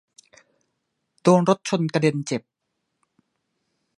[1.21, 2.41] โดนรถชนกระเด็นเจ็บ